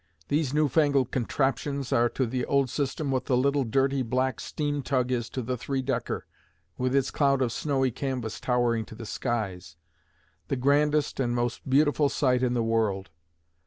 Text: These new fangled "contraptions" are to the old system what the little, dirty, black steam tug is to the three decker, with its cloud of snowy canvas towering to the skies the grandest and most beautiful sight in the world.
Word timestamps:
These 0.29 0.51
new 0.51 0.67
fangled 0.67 1.11
"contraptions" 1.11 1.93
are 1.93 2.09
to 2.09 2.25
the 2.25 2.43
old 2.45 2.71
system 2.71 3.11
what 3.11 3.25
the 3.25 3.37
little, 3.37 3.63
dirty, 3.63 4.01
black 4.01 4.39
steam 4.39 4.81
tug 4.81 5.11
is 5.11 5.29
to 5.29 5.43
the 5.43 5.55
three 5.55 5.83
decker, 5.83 6.25
with 6.75 6.95
its 6.95 7.11
cloud 7.11 7.39
of 7.43 7.51
snowy 7.51 7.91
canvas 7.91 8.39
towering 8.39 8.83
to 8.85 8.95
the 8.95 9.05
skies 9.05 9.75
the 10.47 10.55
grandest 10.55 11.19
and 11.19 11.35
most 11.35 11.69
beautiful 11.69 12.09
sight 12.09 12.41
in 12.41 12.55
the 12.55 12.63
world. 12.63 13.11